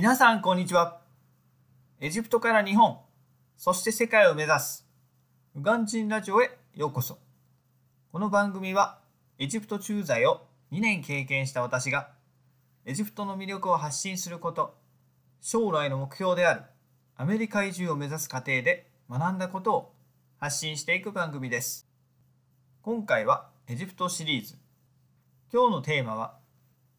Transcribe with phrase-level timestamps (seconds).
[0.00, 1.00] 皆さんこんにちは。
[1.98, 3.00] エジプトから日本
[3.56, 4.86] そして世界を目指す
[5.56, 7.18] ウガンジンラジオへようこそ。
[8.12, 9.00] この番組は
[9.40, 12.10] エジプト駐在を2年経験した私が
[12.86, 14.76] エジプトの魅力を発信すること
[15.40, 16.62] 将来の目標である
[17.16, 19.92] アメリカ移住を目指す過程で学んだことを
[20.38, 21.88] 発信していく番組です。
[22.82, 24.54] 今回はエジプトシリーズ。
[25.52, 26.36] 今日のテーマは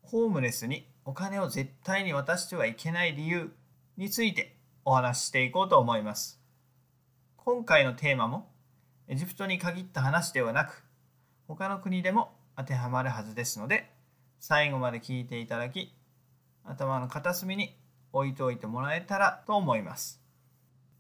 [0.02, 3.50] ホームレスにお金を絶対に渡してはいけない理由
[3.98, 4.56] について
[4.86, 6.40] お話ししていこうと思います。
[7.36, 8.52] 今回のテーマも
[9.08, 10.84] エジプトに限った話ではなく
[11.48, 13.90] 他の国でも当てはまるはずですので
[14.40, 15.96] 最後まで聞いていただき
[16.64, 17.76] 頭の片隅に
[18.14, 20.22] 置いておいてもらえたらと思います。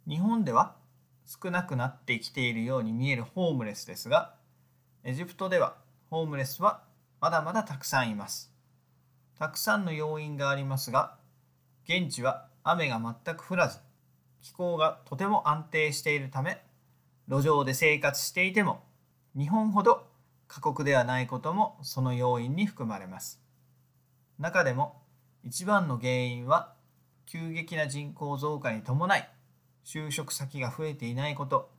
[0.07, 0.75] 日本では
[1.23, 4.33] 少なくなってきているように見えるホームレスですが
[5.03, 5.75] エジプトでは
[6.09, 6.81] ホームレスは
[7.21, 8.51] まだまだたくさんいます。
[9.39, 11.15] たくさんの要因がありますが
[11.85, 13.79] 現地は雨が全く降らず
[14.41, 16.61] 気候がとても安定しているため
[17.29, 18.83] 路上で生活していても
[19.37, 20.07] 日本ほど
[20.49, 23.39] 過酷ではないこともその要因に含まれます。
[24.39, 25.01] 中でも
[25.43, 26.73] 一番の原因は
[27.25, 29.29] 急激な人口増加に伴い
[29.85, 31.69] 就職先が増えていないこと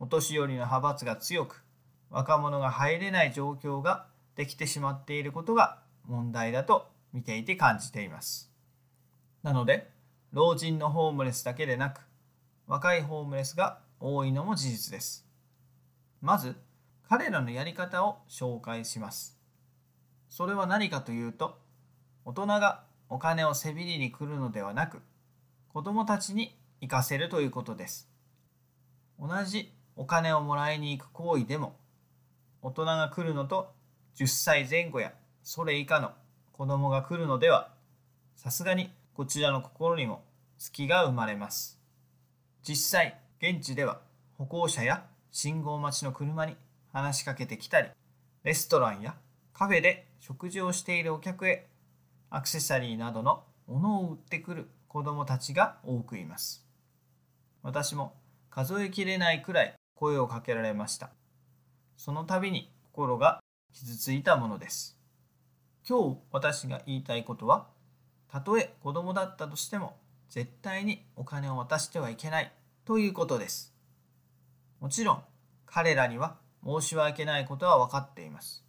[0.00, 1.62] お年寄りの派閥が強く
[2.10, 8.50] 若者が入れない状況ができてしまっていることが問題だと見ていて感じています。
[9.44, 9.88] なので
[10.32, 12.00] 老人のホームレスだけでなく
[12.66, 15.24] 若いホームレスが多いのも事実です。
[16.20, 16.56] まず
[17.08, 19.38] 彼らのやり方を紹介します。
[20.28, 21.56] それは何かというと
[22.24, 25.00] 大人がお金をせびりに来るのではなく
[25.68, 28.10] 子供たちに行かせるということです。
[29.20, 31.76] 同じお金をもらいに行く行為でも
[32.60, 33.72] 大人が来るのと
[34.16, 35.12] 10歳前後や
[35.44, 36.10] それ以下の
[36.56, 37.72] 子供が来るのでは
[38.36, 40.22] さすがにこちらの心にも
[40.56, 41.80] 隙が生まれます。
[42.62, 44.00] 実際現地では
[44.38, 46.56] 歩行者や信号待ちの車に
[46.92, 47.88] 話しかけてきたり
[48.44, 49.16] レストランや
[49.52, 51.66] カフェで食事をしているお客へ
[52.30, 56.64] アクセサリーなどの物を売ってくる子供たちが多くいます。
[57.64, 58.14] 私も
[58.48, 61.10] 数えきれないくらい声をかけられました。
[61.96, 63.40] その度に心が
[63.72, 64.93] 傷ついたものです。
[65.86, 67.66] 今日私が言いたいことは
[68.28, 69.96] たとえ子供だったとしても
[70.30, 72.50] 絶対にお金を渡してはいけない
[72.86, 73.74] ということです。
[74.80, 75.22] もちろん
[75.66, 78.64] 彼らには申し訳ないことは分かっています。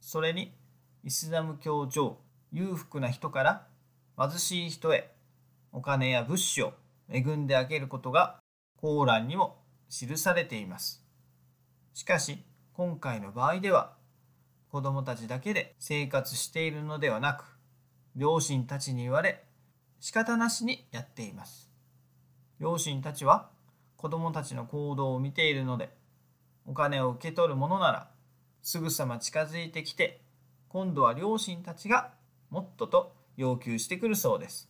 [0.00, 0.52] それに
[1.02, 2.16] イスラム教上
[2.52, 3.66] 裕福な人から
[4.18, 5.10] 貧しい人へ
[5.72, 6.72] お金や物資を
[7.10, 8.38] 恵んであげることが
[8.76, 9.58] コーランにも
[9.90, 11.04] 記されています。
[11.92, 12.38] しかし
[12.72, 13.92] 今回の場合では
[14.74, 17.44] 子供たちだけで生活しているのではなく
[18.16, 19.44] 両親たちに言われ
[20.00, 21.70] 仕方なしにやっています。
[22.58, 23.50] 両親たちは
[23.96, 25.90] 子供たちの行動を見ているので
[26.66, 28.10] お金を受け取るものなら
[28.62, 30.22] すぐさま近づいてきて
[30.66, 32.10] 今度は両親たちが
[32.50, 34.68] もっとと要求してくるそうです。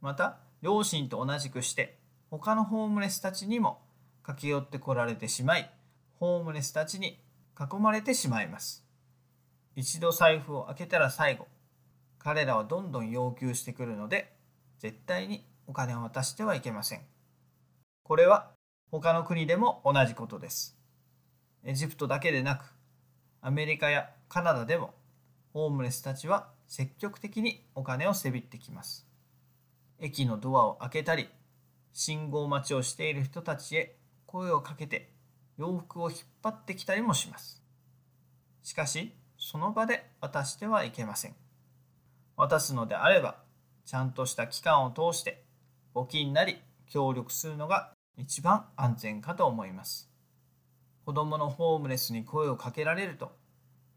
[0.00, 1.96] また両親と同じくして
[2.28, 3.82] 他のホームレスたちにも
[4.24, 5.70] 駆け寄ってこられてしまい
[6.18, 7.20] ホームレスたちに
[7.56, 8.81] 囲まれてしまいます。
[9.74, 11.46] 一度財布を開けたら最後
[12.18, 14.32] 彼らはどんどん要求してくるので
[14.78, 17.00] 絶対にお金を渡してはいけません。
[18.02, 18.50] これは
[18.90, 20.76] 他の国でも同じことです。
[21.64, 22.74] エジプトだけでなく
[23.40, 24.94] アメリカやカナダでも
[25.52, 29.06] ホームレスたちは積極的にお金をせびってきます。
[29.98, 31.28] 駅のドアを開けたり
[31.92, 33.96] 信号待ちをしている人たちへ
[34.26, 35.12] 声をかけて
[35.58, 37.62] 洋服を引っ張ってきたりもします。
[38.62, 39.12] しかし
[39.44, 41.34] その場で渡してはいけません。
[42.36, 43.42] 渡すのであれば
[43.84, 45.42] ちゃんとした期間を通して
[45.92, 50.08] 募金なり協力するのが一番安全かと思います。
[51.04, 53.32] 子供のホームレスに声をかけられると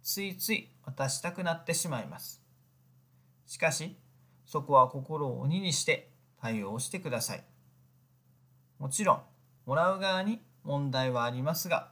[0.01, 2.41] ついつい渡したくなってしまいます。
[3.45, 3.95] しかし
[4.47, 6.09] そこは心を鬼にして
[6.41, 7.43] 対応してください。
[8.79, 9.22] もちろん
[9.67, 11.91] もらう側に問題はありますが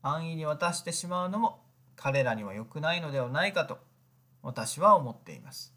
[0.00, 1.67] 安易に渡してしまうのも
[1.98, 3.78] 彼らには良くないのではないかと
[4.40, 5.74] 私は思っています。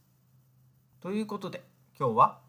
[1.01, 1.63] ということで
[1.99, 2.39] 今日は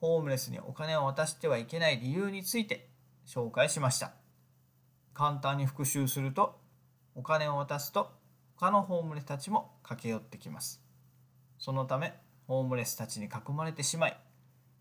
[0.00, 2.86] ホームレスにお金を渡してはいけない理由について
[3.26, 4.12] 紹介しました。
[5.14, 6.60] 簡単に復習すると
[7.14, 8.12] お金を渡すと
[8.56, 10.82] 他のホームレスたちも駆け寄ってきます。
[11.58, 12.12] そのため
[12.46, 14.16] ホームレスたちに囲まれてしまい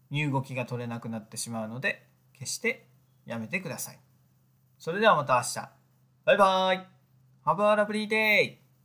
[0.10, 2.06] 身動きが取れなくなってしまうので
[2.38, 2.88] 決して
[3.26, 4.00] やめてください。
[4.80, 5.70] それではまた明日。
[6.26, 6.93] バイバイ
[7.46, 8.63] !Have a lovely day!